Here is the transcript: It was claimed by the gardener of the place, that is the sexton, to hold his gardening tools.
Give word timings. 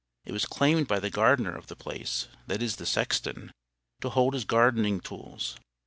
It 0.25 0.31
was 0.31 0.47
claimed 0.47 0.87
by 0.87 0.99
the 0.99 1.11
gardener 1.11 1.55
of 1.55 1.67
the 1.67 1.75
place, 1.75 2.27
that 2.47 2.59
is 2.63 2.77
the 2.77 2.87
sexton, 2.87 3.51
to 3.99 4.09
hold 4.09 4.33
his 4.33 4.45
gardening 4.45 4.99
tools. 4.99 5.57